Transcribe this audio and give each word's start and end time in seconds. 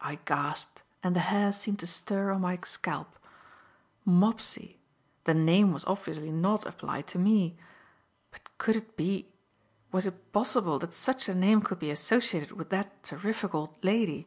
I 0.00 0.16
gasped, 0.16 0.82
and 1.04 1.14
the 1.14 1.20
hair 1.20 1.52
seemed 1.52 1.78
to 1.78 1.86
stir 1.86 2.32
on 2.32 2.40
my 2.40 2.58
scalp. 2.64 3.16
Mopsy! 4.04 4.80
The 5.26 5.34
name 5.34 5.72
was 5.72 5.84
obviously 5.84 6.32
not 6.32 6.66
applied 6.66 7.06
to 7.06 7.20
me. 7.20 7.56
But 8.32 8.58
could 8.58 8.74
it 8.74 8.96
be 8.96 9.28
was 9.92 10.08
it 10.08 10.32
possible 10.32 10.80
that 10.80 10.92
such 10.92 11.28
a 11.28 11.36
name 11.36 11.62
could 11.62 11.78
be 11.78 11.92
associated 11.92 12.50
with 12.50 12.70
that 12.70 13.04
terrific 13.04 13.54
old 13.54 13.76
lady? 13.84 14.26